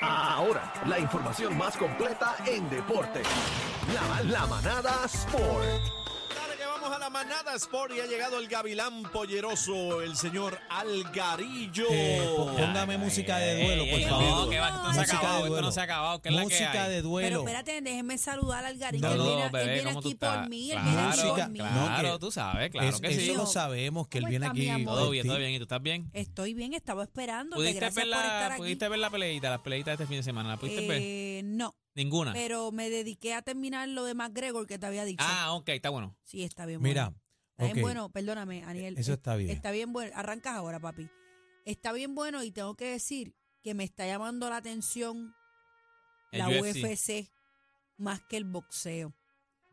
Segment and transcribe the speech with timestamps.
[0.00, 3.22] Ahora, la información más completa en deporte.
[3.94, 6.05] La, la manada Sport.
[7.16, 11.86] Manada Sport y ha llegado el gavilán polleroso, el señor Algarillo.
[11.90, 14.44] Eh, póngame música de duelo, por favor.
[14.44, 16.28] No, que va, esto no se ha Música acabado, esto no se ha acabado, que
[16.28, 16.90] es la que Música hay.
[16.90, 17.38] de Pero duelo.
[17.40, 19.00] espérate, déjenme saludar al Garín.
[19.00, 20.48] No, él no, viene, él bebé, viene ¿cómo tú aquí por estás?
[20.50, 21.58] mí, él Claro, viene aquí Música- por mí.
[21.58, 23.34] no, Claro, que- tú sabes, claro Es- que eso sí.
[23.34, 24.84] lo sabemos, que él ¿Cómo viene aquí.
[24.84, 25.50] Todo bien, todo bien.
[25.52, 26.10] ¿Y tú estás bien?
[26.12, 27.56] Estoy bien, estaba esperando.
[27.56, 28.54] ¿Pudiste ver, la.
[28.58, 30.50] ¿Pudiste ver la peleita, las peleitas de este fin de semana?
[30.50, 31.00] ¿La pudiste ver?
[31.02, 32.32] Eh, no, Ninguna.
[32.32, 35.24] pero me dediqué a terminar lo de McGregor que te había dicho.
[35.26, 36.16] Ah, ok, está bueno.
[36.22, 37.20] Sí, está bien Mira, bueno.
[37.58, 38.96] Está bien bueno, perdóname, Aniel.
[38.98, 39.50] Eso está bien.
[39.50, 40.12] Está bien bueno.
[40.14, 41.08] Arrancas ahora, papi.
[41.64, 45.34] Está bien bueno y tengo que decir que me está llamando la atención
[46.30, 46.84] El la UFC.
[46.84, 47.30] UFC
[47.96, 49.14] más que el boxeo.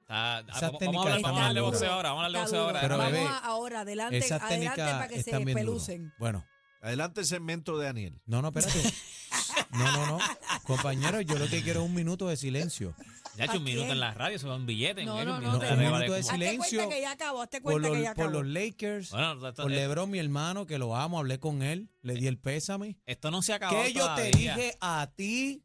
[0.04, 1.71] Esas vamos, vamos a hablar, vamos a hablar de duras.
[1.71, 2.82] boxeo ahora, vamos a hablar de Está boxeo ahora.
[2.82, 6.13] Pero, Vamos bebé, a- ahora, adelante, adelante para que se pelucen.
[6.20, 6.46] Bueno,
[6.82, 8.21] Adelante el segmento de Daniel.
[8.26, 8.82] no, no, espérate.
[9.71, 10.20] No, no, no.
[10.63, 12.94] Compañero, yo lo que quiero es un minuto de silencio.
[13.35, 15.05] Ya ha hecho un ¿A minuto en la radio, son billetes.
[15.05, 17.01] No, mira, no, un no, minuto de un minuto de como- Hazte silencio cuenta que
[17.01, 18.41] ya acabó, hazte Por cuenta los, que ya por acabó.
[18.43, 22.13] los Lakers, Bueno, esto, por LeBron, mi hermano, que lo amo, hablé con él, le
[22.13, 22.98] di el pésame.
[23.05, 25.63] esto no se ha acabado ¿Qué yo te dije a ti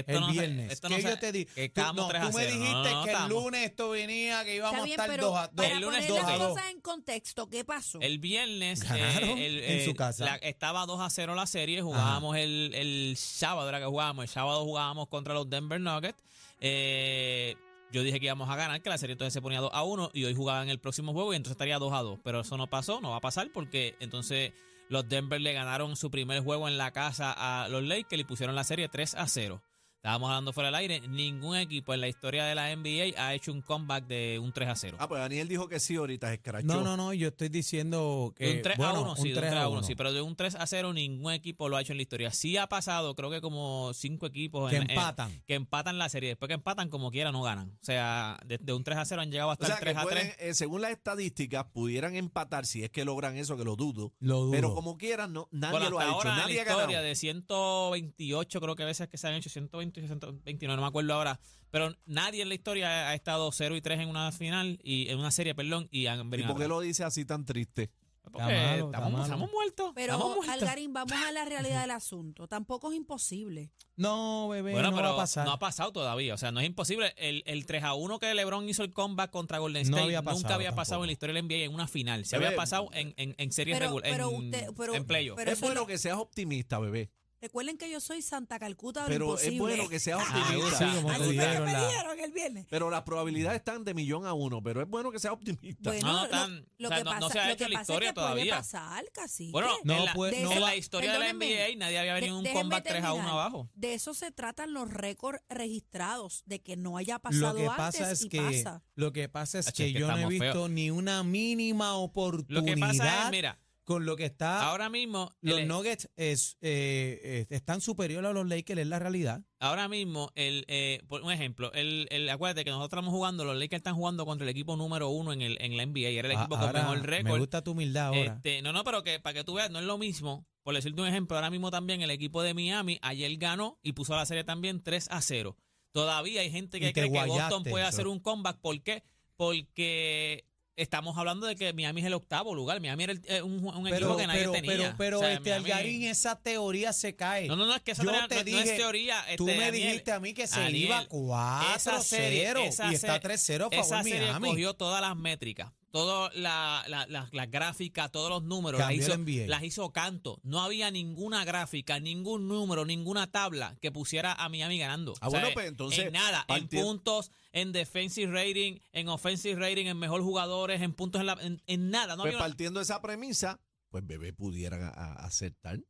[0.00, 0.72] Esto el no se- viernes?
[0.72, 1.46] esto no ¿Qué se- yo te dije?
[1.54, 2.54] que Tú, estamos no, 3 a tú me 0.
[2.54, 5.10] No, dijiste no, no, que el lunes esto venía, que íbamos Está a bien, estar
[5.10, 5.50] pero 2 a 2.
[5.56, 6.48] para El lunes poner las dos a dos.
[6.54, 7.98] cosas en contexto, ¿qué pasó?
[8.00, 10.24] El viernes Ganaron eh, el- en eh, su casa.
[10.24, 14.28] la- estaba 2 a 0 la serie, jugábamos el, el sábado, era que jugábamos, el
[14.28, 16.22] sábado jugábamos contra los Denver Nuggets.
[16.60, 17.56] Eh,
[17.90, 20.10] yo dije que íbamos a ganar, que la serie entonces se ponía 2 a 1
[20.12, 22.18] y hoy jugaban el próximo juego y entonces estaría 2 a 2.
[22.22, 24.52] Pero eso no pasó, no va a pasar porque entonces
[24.90, 28.54] los Denver le ganaron su primer juego en la casa a los Lakers y pusieron
[28.54, 29.62] la serie 3 a 0.
[29.98, 33.50] Estábamos hablando fuera del aire, ningún equipo en la historia de la NBA ha hecho
[33.52, 34.96] un comeback de un 3 a 0.
[35.00, 36.68] Ah, pues Daniel dijo que sí ahorita, escrachó.
[36.68, 38.56] No, no, no, yo estoy diciendo De que.
[38.58, 39.96] un 3 bueno, a 1, sí, de un 3 a 1, sí, uno.
[39.96, 42.30] pero de un 3 a 0 ningún equipo lo ha hecho en la historia.
[42.30, 45.42] Sí ha pasado, creo que como cinco equipos Que en- en- empatan.
[45.48, 46.28] que empatan la serie.
[46.28, 47.70] Después que empatan, como quiera, no ganan.
[47.70, 49.84] O sea, de, de un 3 a 0 han llegado O hasta sea, el que
[49.86, 50.36] 3 a pueden, 3.
[50.38, 54.12] eh, según las estadísticas, pudieran empatar si es que logran eso, que lo dudo.
[54.20, 54.52] Lo dudo.
[54.52, 56.12] Pero como quieran, no, nadie Bueno, lo ha hecho.
[56.12, 56.80] ahora en Nadie la ha ganado.
[56.82, 61.14] historia de 128, creo que veces que se han hecho, 120, 129, no me acuerdo
[61.14, 61.38] ahora.
[61.70, 65.18] Pero nadie en la historia ha estado 0 y 3 en una final, y en
[65.18, 66.48] una serie, perdón, y han ¿Y venido.
[66.50, 67.90] por qué lo dice así tan triste?
[68.30, 69.24] Porque Está malo, está estamos, malo.
[69.24, 69.92] estamos muertos.
[69.94, 70.52] Pero, estamos muertos.
[70.62, 72.46] Algarín, vamos a la realidad del asunto.
[72.46, 73.70] Tampoco es imposible.
[73.96, 75.46] No, bebé, Bueno, no pero va a pasar.
[75.46, 76.34] no ha pasado todavía.
[76.34, 77.14] O sea, no es imposible.
[77.16, 80.54] El, el 3 a 1 que LeBron hizo el comeback contra Golden No State nunca
[80.54, 81.04] había pasado tampoco.
[81.04, 82.26] en la historia del NBA en una final.
[82.26, 82.46] Se Bebé.
[82.48, 84.12] había pasado en, en, en series Pero- regulares.
[84.14, 85.36] pero En, usted- pero- en playoff.
[85.36, 87.10] pero- es bueno lo- que seas optimista, bebé.
[87.40, 89.54] Recuerden que yo soy Santa Calcuta de lo Pero imposible.
[89.54, 90.78] es bueno que seas Ah, optimista.
[90.78, 92.66] sí, como Así te fue que me la- el viernes.
[92.68, 95.90] Pero las probabilidades están de millón a uno, pero es bueno que seas optimista.
[95.90, 97.52] Bueno, No, no lo- tan- lo, o sea, que no- no pasa, se ha lo
[97.52, 98.44] hecho que la pasa historia es que todavía.
[98.44, 99.50] puede pasar, casi.
[99.52, 101.46] bueno, No, en, la, pues, en no la va- historia de la perdónenme.
[101.70, 103.32] NBA nadie había venido De- un déjenme comeback 3 a 1 terminar.
[103.40, 103.70] abajo.
[103.74, 107.76] De eso se tratan los récords registrados, de que no haya Lo pasado que antes
[107.76, 108.82] pasa es y que pasa.
[108.96, 110.70] lo que pasa es que es que yo no he estamos visto feos.
[110.70, 115.34] ni una mínima Lo oportunidad que pasa es, mira, con lo que está ahora mismo
[115.40, 119.40] los el- Nuggets es, eh, eh, están superiores a los Lakers es la realidad.
[119.60, 123.56] Ahora mismo, el, eh, por un ejemplo, el, el, acuérdate que nosotros estamos jugando, los
[123.56, 126.28] Lakers están jugando contra el equipo número uno en, el, en la NBA y era
[126.28, 127.38] el Ah, equipo con mejor Me récord.
[127.40, 128.34] gusta tu humildad ahora.
[128.34, 130.46] Este, no, no, pero que para que tú veas, no es lo mismo.
[130.62, 134.14] Por decirte un ejemplo, ahora mismo también el equipo de Miami ayer ganó y puso
[134.14, 135.56] la serie también 3 a 0.
[135.92, 137.88] Todavía hay gente que cree que Boston puede eso.
[137.88, 138.58] hacer un comeback.
[138.60, 139.02] ¿Por qué?
[139.34, 140.44] Porque
[140.82, 142.80] estamos hablando de que Miami es el octavo lugar.
[142.80, 144.76] Miami era el- eh, un, un equipo pero, que nadie pero, tenía.
[144.76, 147.46] pero, pero O sea, este Miami- Algarín, esa teoría se cae.
[147.48, 149.24] No, no, no, es que esa Yo teoría te no, no es dije, teoría.
[149.36, 149.72] Tú este, me Daniel.
[149.88, 153.84] dijiste a mí que se Daniel, iba 4-0 esa y está serie- 3-0 a favor
[153.84, 154.48] Esa serie Miami.
[154.50, 159.12] cogió todas las métricas, todas la, la, la- las gráficas, todos los números, las hizo,
[159.48, 160.40] las hizo canto.
[160.42, 165.14] No había ninguna gráfica, ningún número, ninguna tabla que pusiera a Miami ganando.
[165.20, 169.98] Ah, bueno, pues, entonces, En nada, en puntos, en defensive rating, en offensive rating, en
[169.98, 172.16] mejor jugadores, en puntos en, la, en, en nada.
[172.16, 173.60] No Pues partiendo de esa premisa,
[173.90, 175.80] pues bebé pudieran a- a- acertar.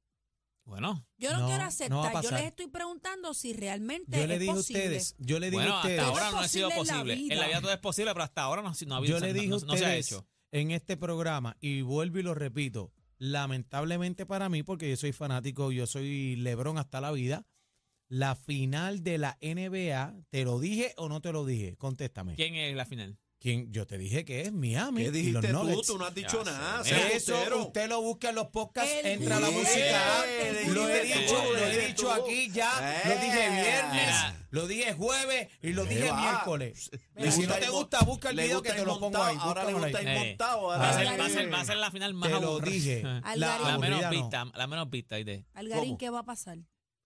[0.69, 2.23] Bueno, Yo no, No, quiero no va a aceptar.
[2.23, 4.83] yo les estoy preguntando si realmente Yo le dije a posible.
[4.85, 7.03] ustedes, yo le dije bueno a hasta ustedes, ahora no ha sido posible en la
[7.15, 7.35] posible.
[7.35, 7.61] En la vida.
[7.63, 9.59] todo es posible, pero hasta ahora no, no ha habido, yo le no- dije no
[9.59, 10.27] se ha ustedes hecho.
[10.53, 15.73] en este programa, y vuelvo y lo repito, lamentablemente para mí, porque yo soy fanático,
[15.73, 17.47] yo soy Lebron hasta la vida,
[18.09, 21.77] la final de la NBA, ¿te lo dije o no te lo dije?
[21.77, 22.35] Contéstame.
[22.37, 23.19] ¿Quién es la final?
[23.41, 23.73] ¿Quién?
[23.73, 25.03] Yo te dije que es Miami.
[25.03, 25.69] ¿Qué y dijiste los tú?
[25.69, 25.87] Nuggets.
[25.87, 26.81] Tú no has dicho Ya nada.
[26.83, 26.97] Eso
[27.37, 27.63] embustero.
[27.67, 30.25] usted lo busca en los podcasts, El entra la gusto música.
[30.69, 32.11] Lo he dicho, lo he dicho tú.
[32.11, 33.51] aquí ya, lo dije Eh.
[33.63, 34.47] viernes, Mira.
[34.51, 36.21] lo dije jueves y lo ¿Qué dije va?
[36.21, 36.91] miércoles.
[37.15, 39.37] Le Y si no te gusta, busca el video que te lo pongo ahí.
[39.39, 40.63] Ahora le gusta ir Eh, montado.
[40.67, 42.41] Va a, ahora ser, le- va, a ser, va a ser la final más Te
[42.41, 42.73] lo aburrida.
[42.73, 43.03] dije.
[43.05, 45.15] La La menos vista, la menos vista.
[45.15, 45.45] ¿oíste?
[45.55, 45.97] Algarín.
[45.97, 46.59] ¿qué va a pasar?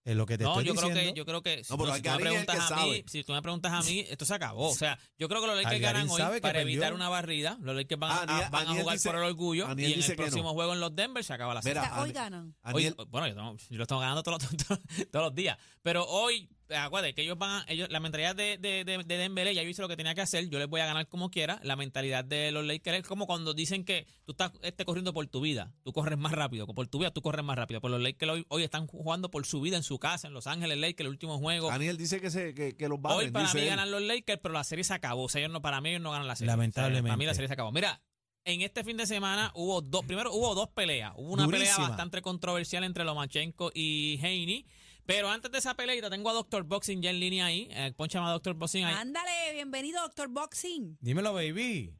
[0.04, 1.90] Es lo que te No, estoy yo creo que, yo creo que si, No, pero
[1.90, 3.04] no, si tú me preguntas a mí, sabe.
[3.06, 4.70] si tú me preguntas a mí, esto se acabó.
[4.70, 6.60] O sea, yo creo que los Lakers ganan hoy para perdió.
[6.62, 7.56] evitar una barrida.
[7.60, 10.02] Los Lakers van, a- Aniel- van a jugar dice- por el orgullo Aniel y en
[10.02, 10.16] el no.
[10.16, 11.80] próximo juego en los Denver se acaba la serie.
[11.80, 12.54] Mira, O sea, hoy ganan.
[12.72, 14.80] Hoy- bueno, yo, no- yo lo estamos ganando todos los, todos,
[15.12, 15.56] todos los días.
[15.82, 19.54] Pero hoy, acuérdate que ellos van, a- ellos, la mentalidad de, de, de, de Dembélé,
[19.54, 21.60] ya yo hice lo que tenía que hacer, yo les voy a ganar como quiera.
[21.62, 25.26] La mentalidad de los Lakers es como cuando dicen que tú estás este, corriendo por
[25.26, 27.80] tu vida, tú corres más rápido, por tu vida tú corres más rápido.
[27.80, 30.46] Pues los Lakers hoy, hoy están jugando por su vida en su casa, en Los
[30.46, 31.70] Ángeles Lakers, el último juego.
[31.70, 33.68] Aniel dice que, se, que, que los Hoy barren, para dice mí él.
[33.70, 35.24] ganan los Lakers, pero la serie se acabó.
[35.24, 36.48] O sea, ellos no, para mí ellos no ganan la serie.
[36.52, 37.00] Lamentablemente.
[37.00, 37.72] O sea, para mí la serie se acabó.
[37.72, 38.00] Mira,
[38.44, 41.12] en este fin de semana hubo dos, primero hubo dos peleas.
[41.16, 41.74] Hubo una Durísima.
[41.76, 44.66] pelea bastante controversial entre Lomachenko y Haney.
[45.06, 47.68] Pero antes de esa pelea, tengo a Doctor Boxing ya en línea ahí.
[47.72, 48.94] Eh, ponchame a Doctor Boxing ahí.
[48.96, 50.96] Ándale, bienvenido, Doctor Boxing.
[51.00, 51.92] Dímelo, baby.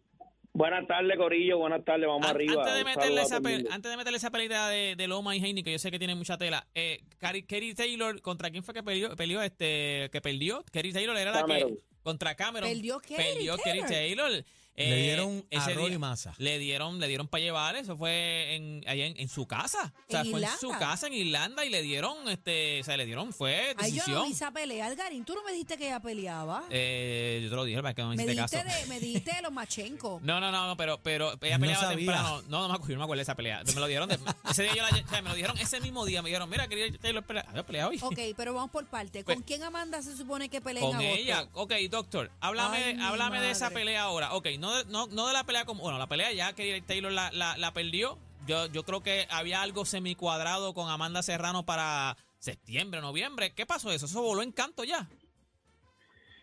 [0.55, 1.59] Buenas tardes, Corillo.
[1.59, 2.63] Buenas tardes, vamos An- arriba.
[2.63, 5.73] Antes de, meterle esa antes de meterle esa pelea de, de Loma y Haney, que
[5.73, 9.17] yo sé que tiene mucha tela, eh, Kerry Taylor, ¿contra quién fue que peleó?
[9.17, 10.63] peleó este, que perdió?
[10.71, 11.79] Kerry Taylor era la que...
[12.03, 12.69] Contra Cameron.
[12.69, 14.29] Perdió Kerry Perdió Kerry Taylor.
[14.33, 14.45] Taylor.
[14.75, 16.35] Le Eh, dieron ese arroz día- y masa.
[16.39, 19.93] Le dieron, le dieron para llevar, eso fue en, allá en, en su casa.
[20.09, 20.55] O sea, ¿En fue Irlanda?
[20.55, 23.91] en su casa en Irlanda y le dieron, este, o sea, le dieron, fue Ay,
[23.93, 24.25] yo no decisión.
[24.27, 25.25] vi esa pelea, Algarín.
[25.27, 26.65] Tú no me dijiste que ella peleaba.
[26.71, 28.57] eh, yo te lo dije para que no me hiciste caso.
[28.57, 30.21] de, me dijiste de los Machenko.
[30.33, 31.97] No, no, no, no, pero, pero ella No peleaba sabía.
[32.07, 32.43] temprano.
[32.49, 33.63] No, no me acuerdo, no me acuerdo de esa pelea.
[33.67, 34.19] Me lo dieron, de-
[34.51, 36.23] ese día yo la, o sea, me lo dijeron ese mismo día.
[36.23, 37.45] Me dijeron, mira, quería Taylor pelea.
[37.49, 37.99] Había peleado hoy.
[38.03, 39.23] Ok, pero vamos por parte.
[39.23, 41.47] Pues- ¿Con quién Amanda se supone que pelea Con ella.
[41.53, 44.33] Ok, doctor, háblame, Ay, háblame de esa pelea ahora.
[44.33, 45.83] Ok, no no, no de la pelea como.
[45.83, 48.17] Bueno, la pelea ya que Taylor la, la, la perdió.
[48.47, 53.53] Yo, yo creo que había algo semicuadrado con Amanda Serrano para septiembre, noviembre.
[53.55, 54.07] ¿Qué pasó eso?
[54.07, 55.09] Eso voló en canto ya.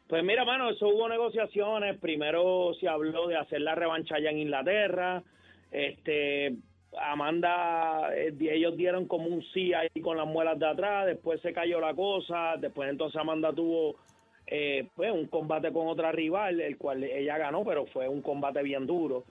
[0.07, 1.99] Pues mira, mano, eso hubo negociaciones.
[1.99, 5.23] Primero se habló de hacer la revancha allá en Inglaterra.
[5.71, 6.55] Este,
[6.99, 11.05] Amanda, eh, ellos dieron como un sí ahí con las muelas de atrás.
[11.05, 12.55] Después se cayó la cosa.
[12.57, 13.97] Después entonces Amanda tuvo
[14.51, 18.63] eh, pues un combate con otra rival, el cual ella ganó, pero fue un combate
[18.63, 19.23] bien duro.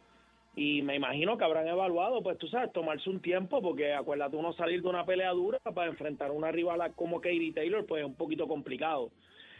[0.55, 4.53] Y me imagino que habrán evaluado, pues tú sabes, tomarse un tiempo, porque acuérdate, uno
[4.53, 8.07] salir de una pelea dura para enfrentar a una rival como Katie Taylor, pues es
[8.07, 9.11] un poquito complicado.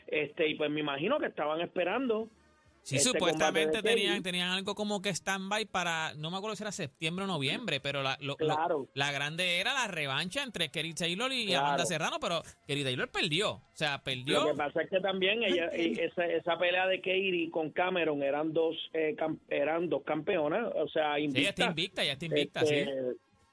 [0.07, 2.29] Este, y pues me imagino que estaban esperando.
[2.83, 6.73] Sí, este supuestamente tenían, tenían algo como que stand-by para, no me acuerdo si era
[6.73, 8.89] septiembre o noviembre, pero la, lo- lo- Claro.
[8.95, 11.67] la grande era la revancha entre Kerry Taylor y Claro.
[11.67, 13.51] Amanda Serrano, pero Kerry Taylor perdió.
[13.53, 14.45] O sea, perdió.
[14.45, 18.23] Lo que pasa es que también ella, y esa, esa pelea de Katie con Cameron
[18.23, 19.15] eran dos eh,
[19.49, 22.91] eran dos campeonas, o sea, Sí, ella está invicta, ya está invicta, Este, sí.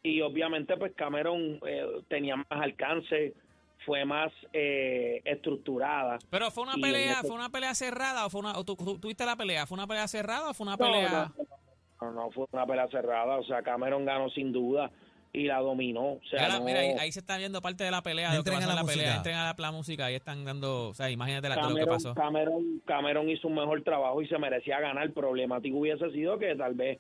[0.03, 3.33] Y obviamente, pues Cameron eh, tenía más alcance,
[3.85, 6.17] fue más eh, estructurada.
[6.29, 8.99] Pero fue una pelea, ese- fue una pelea cerrada o fue una, o tú, tú-
[8.99, 11.31] tuviste la pelea, fue una pelea cerrada o fue una No, pelea.
[12.01, 14.91] no, no, no, fue una pelea cerrada, o sea, Cameron ganó sin duda
[15.33, 16.13] y la dominó.
[16.13, 18.37] O sea, Mira, no- mira, ahí, ahí se está viendo parte de la pelea, de
[18.37, 20.89] lo que pasó en la la pelea, entren a la, la música, ahí están dando,
[20.89, 22.13] o sea, imagínate la, lo que Cameron, pasó.
[22.15, 25.11] Cameron, Cameron hizo un mejor trabajo y se merecía ganar.
[25.11, 26.99] Problemático hubiese sido que tal vez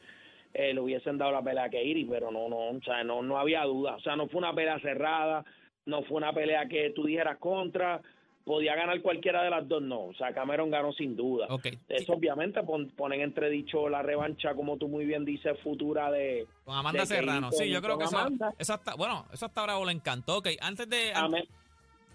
[0.53, 3.37] eh, le hubiesen dado la pelea a Keiri, pero no, no, o sea, no, no
[3.37, 3.95] había duda.
[3.95, 5.43] O sea, no fue una pelea cerrada,
[5.85, 8.01] no fue una pelea que tú dijeras contra,
[8.43, 10.05] podía ganar cualquiera de las dos, no.
[10.05, 11.47] O sea, Cameron ganó sin duda.
[11.89, 16.45] Eso obviamente pon- ponen entredicho la revancha, como tú muy bien dices, futura de...
[16.63, 18.53] Con Amanda de Serrano, con- sí, yo creo que Amanda.
[18.59, 20.37] eso hasta, bueno, eso hasta ahora le encantó.
[20.37, 21.47] Ok, antes de, A, me-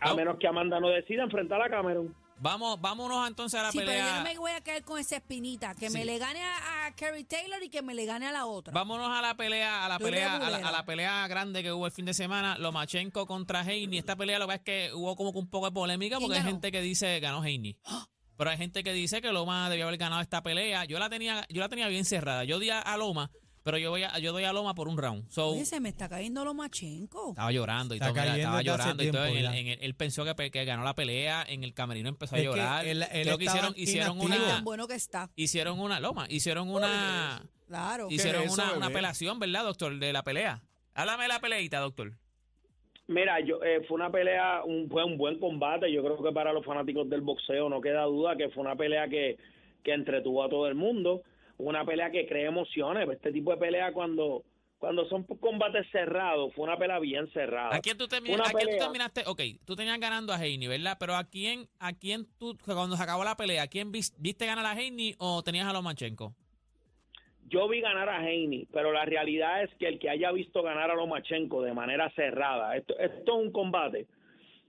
[0.00, 0.16] a No.
[0.16, 2.14] menos que Amanda no decida enfrentar a Cameron.
[2.40, 4.18] Vamos, vámonos entonces a la Sí, pero yo pelea.
[4.18, 5.74] no me voy a quedar con esa espinita.
[5.74, 8.46] Que me le gane a, a Kerry Taylor y que me le gane a la
[8.46, 8.72] otra.
[8.72, 10.68] Vámonos a la pelea, a la pelea, a la, regulera.
[10.68, 13.98] a la pelea grande que hubo el fin de semana, Lomachenko contra Heini.
[13.98, 16.38] Esta pelea lo que es que hubo como que un poco de polémica ¿Quién porque
[16.40, 17.76] hay gente que dice ganó Heini.
[18.36, 20.86] Pero hay gente que dice que Loma debió haber ganado esta pelea.
[20.86, 22.42] Yo la tenía, yo la tenía bien cerrada.
[22.44, 23.30] Yo di a Loma,
[23.70, 25.28] pero yo voy a, yo doy a Loma por un round.
[25.30, 27.28] So, Oye, se me está cayendo lo machenco.
[27.30, 29.22] estaba llorando y Está todo, mira, estaba llorando y todo.
[29.24, 29.58] tiempo En el- ya.
[29.58, 32.48] en el- él pensó que, ganó la pelea, en el camerino empezó a Es que
[32.50, 32.84] llorar.
[32.84, 34.42] él- él Creo que hicieron, hicieron inactivo.
[34.44, 35.30] una, Tan bueno que está.
[35.36, 38.08] hicieron una Loma, hicieron una, Claro.
[38.10, 39.96] hicieron es eso, una, una apelación, ¿verdad, doctor?
[40.00, 40.62] De la pelea.
[40.94, 42.12] Háblame de la peleita, doctor.
[43.06, 45.92] Mira, yo eh, fue una pelea, un, fue un buen combate.
[45.92, 49.08] Yo creo que para los fanáticos del boxeo no queda duda que fue una pelea
[49.08, 49.36] que,
[49.84, 51.22] que entretuvo a todo el mundo.
[51.60, 53.08] Una pelea que crea emociones.
[53.10, 54.44] Este tipo de pelea cuando
[54.78, 57.76] cuando son combates cerrados, fue una pelea bien cerrada.
[57.76, 58.78] ¿A quién tú, termi- Una a quién tú pelea.
[58.78, 59.22] terminaste?
[59.26, 60.96] Ok, tú tenías ganando a Heini, ¿verdad?
[60.98, 64.46] Pero ¿a quién, a quién tú, cuando se acabó la pelea, ¿a quién vis- viste
[64.46, 66.34] ganar a Heini o tenías a Lomachenko?
[67.48, 70.90] Yo vi ganar a Heini, pero la realidad es que el que haya visto ganar
[70.90, 74.06] a Lomachenko de manera cerrada, esto, esto es un combate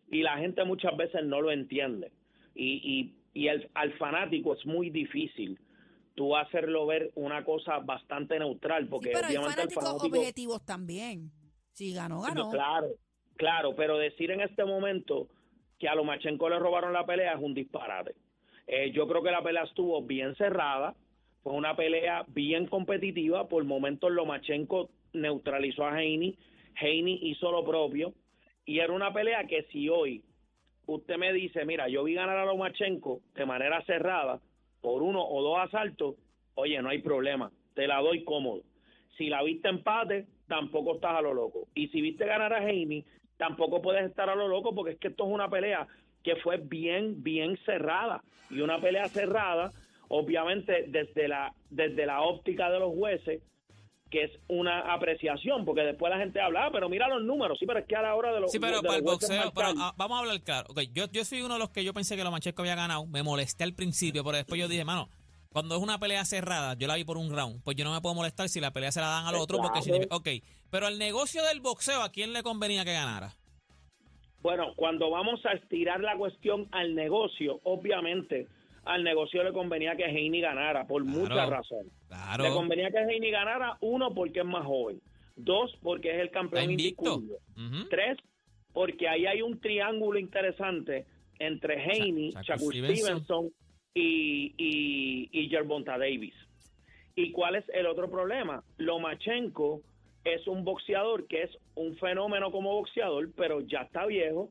[0.10, 2.12] y la gente muchas veces no lo entiende.
[2.54, 5.58] Y, y, y el, al fanático es muy difícil
[6.16, 10.18] tú hacerlo ver una cosa bastante neutral, Sí, porque pero hay obviamente el fanáticos fanático...
[10.20, 11.32] objetivos también.
[11.74, 12.50] Si ganó, ganó.
[12.50, 12.88] Claro,
[13.42, 15.28] Claro, pero decir en este momento
[15.80, 18.14] que a Lomachenko le robaron la pelea es un disparate.
[18.68, 20.94] Eh, yo creo que la pelea estuvo bien cerrada,
[21.42, 23.50] fue una pelea bien competitiva.
[23.50, 26.38] Por momentos Lomachenko neutralizó a Heini,
[26.80, 28.14] Heini hizo lo propio
[28.64, 30.24] y era una pelea que si hoy
[30.86, 34.40] usted me dice, mira, yo vi ganar a Lomachenko de manera cerrada
[34.82, 36.16] por uno o dos asaltos,
[36.56, 38.64] oye, no hay problema, te la doy cómodo.
[39.18, 41.68] Si la viste empate, tampoco estás a lo loco.
[41.74, 43.06] Y si viste ganar a Heini,
[43.38, 45.88] tampoco puedes estar a lo loco porque es que esto es una pelea
[46.24, 48.24] que fue bien, bien cerrada.
[48.50, 49.72] Y una pelea cerrada,
[50.10, 53.42] obviamente, desde la, desde la óptica de los jueces,
[54.12, 57.66] que es una apreciación, porque después la gente habla, ah, pero mira los números, sí,
[57.66, 59.94] pero es que a la hora de los Sí, pero para el boxeo, pero, ah,
[59.98, 60.68] vamos a hablar claro.
[60.70, 63.06] Ok, yo, yo soy uno de los que yo pensé que Lomachenko había ganado.
[63.08, 65.10] Me molesté al principio, pero después yo dije, mano,
[65.50, 68.02] cuando es una pelea cerrada, yo la vi por un round, pues yo no me
[68.02, 69.84] puedo molestar si la pelea se la dan al otro, porque claro.
[69.84, 70.28] significa- Ok,
[70.70, 73.34] pero el negocio del boxeo, ¿a quién le convenía que ganara?
[74.42, 78.48] Bueno, cuando vamos a estirar la cuestión al negocio, obviamente
[78.86, 81.20] al negocio le convenía que Heini ganara por Claro.
[81.20, 81.94] muchas razones.
[82.08, 82.44] Claro.
[82.44, 85.00] Le convenía que Heini ganara, uno, porque es más joven.
[85.36, 87.22] Dos, porque es el campeón invicto.
[87.90, 88.18] Tres,
[88.74, 91.06] porque ahí hay un triángulo interesante
[91.40, 93.50] entre Heini, Shakur Shakur Stevenson.
[93.94, 96.34] Y, y, y Gervonta Davis.
[97.14, 98.64] ¿Y cuál es el otro problema?
[98.78, 99.82] Lomachenko
[100.24, 104.50] es un boxeador que es un fenómeno como boxeador, pero ya está viejo,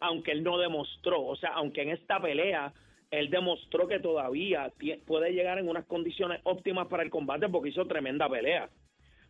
[0.00, 2.74] aunque él no demostró, o sea, aunque en esta pelea
[3.18, 4.72] él demostró que todavía
[5.06, 8.68] puede llegar en unas condiciones óptimas para el combate porque hizo tremenda pelea.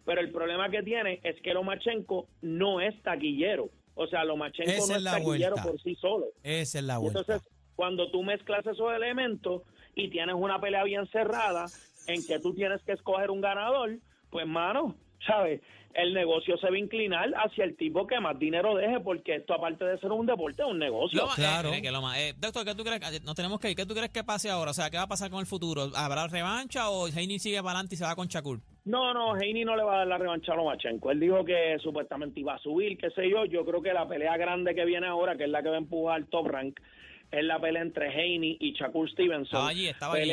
[0.04, 3.70] Pero el problema que tiene es que Lomachenko no es taquillero.
[3.94, 5.62] O sea, Lomachenko Esa no es taquillero vuelta.
[5.62, 6.26] por sí solo.
[6.42, 7.20] Esa es la vuelta.
[7.20, 9.62] Entonces, cuando tú mezclas esos elementos
[9.94, 11.66] y tienes una pelea bien cerrada
[12.06, 13.98] en que tú tienes que escoger un ganador,
[14.30, 14.94] pues, mano,
[15.26, 15.60] ¿sabes?
[15.94, 19.54] El negocio se va a inclinar hacia el tipo que más dinero deje, porque esto,
[19.54, 21.20] aparte de ser un deporte, es un negocio.
[21.20, 21.68] Loma- eh, Claro.
[21.70, 22.98] mire que Loma- eh, doctor, ¿qué tú crees?
[22.98, 23.76] que- Nos tenemos que ir.
[23.76, 24.72] ¿Qué tú crees que pase ahora?
[24.72, 25.90] O sea, ¿qué va a pasar con el futuro?
[25.94, 28.58] ¿Habrá revancha o Heini sigue para adelante y se va con Shakur?
[28.86, 31.12] No, no, Heini no le va a dar la revancha a Lomachenko.
[31.12, 33.44] Él dijo que supuestamente iba a subir, qué sé yo.
[33.44, 35.78] Yo creo que la pelea grande que viene ahora, que es la que va a
[35.78, 36.80] empujar al top rank,
[37.30, 39.44] es la pelea entre Heini y Shakur Stevenson.
[39.44, 40.32] Estaba allí, estaba allí.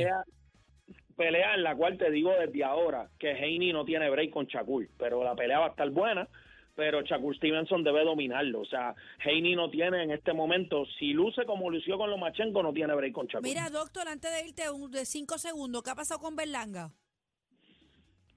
[1.22, 4.88] Pelea, en la cual te digo desde ahora que Heini no tiene break con Shakur,
[4.98, 6.28] pero la pelea va a estar buena.
[6.74, 8.62] Pero Shakur Stevenson debe dominarlo.
[8.62, 12.72] O sea, Heini no tiene en este momento, si luce como lució con Lomachenko, no
[12.74, 13.44] tiene break con Shakur.
[13.44, 16.90] Mira, doctor, antes de irte un- de cinco segundos, ¿qué ha pasado con Berlanga?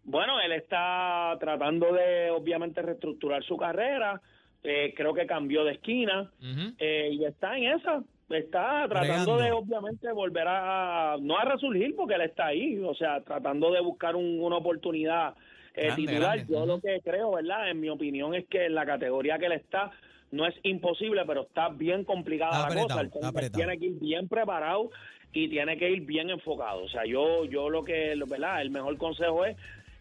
[0.02, 4.20] Bueno, él está tratando de, obviamente, reestructurar su carrera.
[4.62, 6.30] Eh, creo que cambió de esquina
[6.78, 8.02] eh, y está en esa.
[8.30, 13.20] Está tratando de, obviamente, volver a, no a resurgir porque él está ahí, o sea,
[13.22, 15.34] tratando de buscar un- una oportunidad
[15.76, 16.36] eh, Grande, titular.
[16.36, 16.52] grande.
[16.52, 17.68] Yo lo que creo, ¿verdad?
[17.68, 19.90] En mi opinión es que en la categoría que él está
[20.30, 23.40] no es imposible, pero está bien complicada Está la apretado, cosa.
[23.40, 24.90] El tiene que ir bien preparado
[25.32, 26.84] y tiene que ir bien enfocado.
[26.84, 28.62] O sea, yo, yo lo que, ¿verdad?
[28.62, 29.56] El mejor consejo es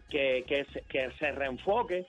[0.09, 2.05] que, que, se, que se reenfoque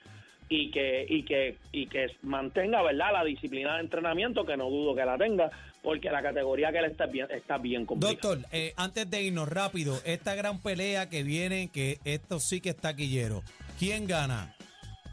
[0.47, 3.13] y que, y que, y que mantenga, ¿verdad?
[3.13, 5.49] La disciplina de entrenamiento, que no dudo que la tenga,
[5.85, 8.35] porque la categoría que él está bien, está bien complicada.
[8.35, 12.71] Doctor, eh, antes de irnos rápido, esta gran pelea que viene, que esto sí que
[12.71, 13.43] está quillero.
[13.77, 14.55] ¿Quién gana?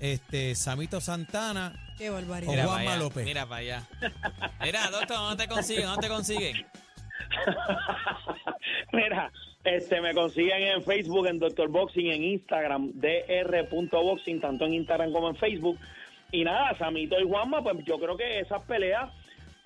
[0.01, 1.75] Este, Samito Santana.
[1.99, 2.49] Qué barbaridad.
[2.49, 3.25] O Mira Juanma para allá, López.
[3.27, 3.83] Mira para allá.
[4.63, 5.85] Mira, doctor, ¿dónde te consiguen?
[5.85, 6.67] ¿Dónde te consiguen?
[8.93, 9.31] Mira,
[9.65, 11.69] este me consiguen en Facebook, en Dr.
[11.69, 15.79] Boxing, en Instagram, dr.boxing, tanto en Instagram como en Facebook.
[16.33, 19.11] Y nada, Samito y Juanma, pues yo creo que esas peleas,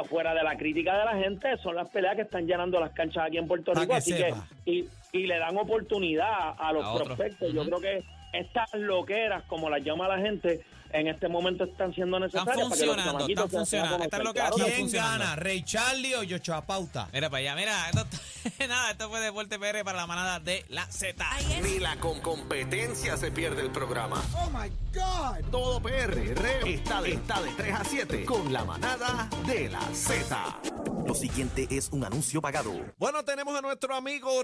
[0.05, 3.25] fuera de la crítica de la gente, son las peleas que están llenando las canchas
[3.27, 3.95] aquí en Puerto Rico.
[3.95, 4.47] así sepa.
[4.65, 7.53] que, y, y le dan oportunidad a los A prospectos.
[7.53, 12.19] Yo creo que estas loqueras, como las llama la gente, en este momento están siendo
[12.19, 12.47] necesarias.
[12.47, 13.99] para que los funcionando, chamaquitos están funcionando.
[14.23, 15.25] Loqueras están ¿Quién funcionando.
[15.25, 15.37] gana?
[15.37, 17.09] ¿Ray Charlie o Yochoa Pauta?
[17.13, 18.21] Mira para allá, mira, doctor.
[18.69, 21.25] nada, esto fue Deporte PR para la manada de la Z.
[21.63, 24.23] Ni la con competencia se pierde el programa.
[24.35, 25.51] Oh my God.
[25.51, 26.19] Todo PR
[26.67, 30.61] está de, está de 3 a 7 con la manada de la Z.
[31.07, 32.73] Lo siguiente es un anuncio pagado.
[32.99, 34.43] Bueno, tenemos a nuestro amigo